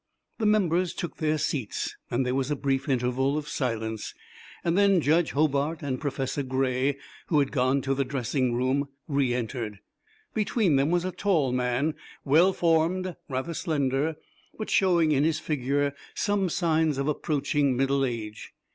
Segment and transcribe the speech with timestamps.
[0.39, 4.15] The members took their seats, and there was a brief interval of silence.
[4.63, 9.77] Then Judge Hobart and Professor Gray, who had gone to the dressing room, reëntered.
[10.33, 11.93] Between them was a tall man,
[12.25, 14.15] well formed, rather slender,
[14.57, 18.55] but showing in his figure some signs of approaching middle age.